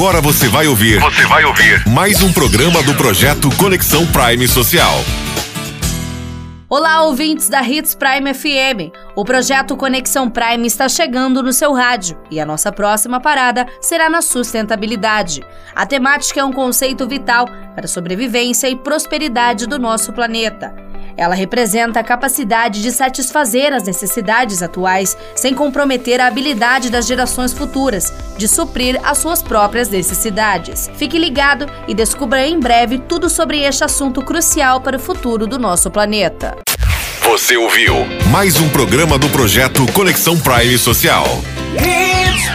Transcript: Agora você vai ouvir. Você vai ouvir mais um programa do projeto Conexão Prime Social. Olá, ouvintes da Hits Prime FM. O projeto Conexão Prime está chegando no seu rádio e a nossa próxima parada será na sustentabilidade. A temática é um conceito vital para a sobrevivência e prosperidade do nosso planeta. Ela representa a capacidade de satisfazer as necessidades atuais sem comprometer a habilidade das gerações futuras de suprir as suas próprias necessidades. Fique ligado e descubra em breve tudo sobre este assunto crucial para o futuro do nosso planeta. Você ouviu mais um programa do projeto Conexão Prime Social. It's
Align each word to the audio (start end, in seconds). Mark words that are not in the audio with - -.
Agora 0.00 0.22
você 0.22 0.48
vai 0.48 0.66
ouvir. 0.66 0.98
Você 0.98 1.26
vai 1.26 1.44
ouvir 1.44 1.86
mais 1.86 2.22
um 2.22 2.32
programa 2.32 2.82
do 2.82 2.94
projeto 2.94 3.54
Conexão 3.58 4.06
Prime 4.06 4.48
Social. 4.48 4.94
Olá, 6.70 7.02
ouvintes 7.02 7.50
da 7.50 7.60
Hits 7.62 7.94
Prime 7.94 8.32
FM. 8.32 8.96
O 9.14 9.26
projeto 9.26 9.76
Conexão 9.76 10.30
Prime 10.30 10.66
está 10.66 10.88
chegando 10.88 11.42
no 11.42 11.52
seu 11.52 11.74
rádio 11.74 12.18
e 12.30 12.40
a 12.40 12.46
nossa 12.46 12.72
próxima 12.72 13.20
parada 13.20 13.66
será 13.78 14.08
na 14.08 14.22
sustentabilidade. 14.22 15.42
A 15.76 15.84
temática 15.84 16.40
é 16.40 16.44
um 16.44 16.52
conceito 16.52 17.06
vital 17.06 17.46
para 17.74 17.84
a 17.84 17.88
sobrevivência 17.88 18.70
e 18.70 18.76
prosperidade 18.76 19.66
do 19.66 19.78
nosso 19.78 20.14
planeta. 20.14 20.89
Ela 21.20 21.34
representa 21.34 22.00
a 22.00 22.02
capacidade 22.02 22.80
de 22.80 22.90
satisfazer 22.90 23.74
as 23.74 23.82
necessidades 23.82 24.62
atuais 24.62 25.14
sem 25.36 25.54
comprometer 25.54 26.18
a 26.18 26.26
habilidade 26.26 26.88
das 26.88 27.06
gerações 27.06 27.52
futuras 27.52 28.10
de 28.38 28.48
suprir 28.48 28.98
as 29.04 29.18
suas 29.18 29.42
próprias 29.42 29.90
necessidades. 29.90 30.90
Fique 30.96 31.18
ligado 31.18 31.66
e 31.86 31.92
descubra 31.92 32.46
em 32.46 32.58
breve 32.58 32.98
tudo 32.98 33.28
sobre 33.28 33.60
este 33.60 33.84
assunto 33.84 34.22
crucial 34.22 34.80
para 34.80 34.96
o 34.96 35.00
futuro 35.00 35.46
do 35.46 35.58
nosso 35.58 35.90
planeta. 35.90 36.56
Você 37.24 37.54
ouviu 37.54 37.96
mais 38.30 38.58
um 38.58 38.70
programa 38.70 39.18
do 39.18 39.28
projeto 39.28 39.84
Conexão 39.92 40.40
Prime 40.40 40.78
Social. 40.78 41.26
It's 41.76 42.48